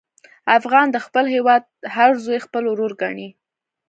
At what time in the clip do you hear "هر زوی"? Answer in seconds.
1.95-2.39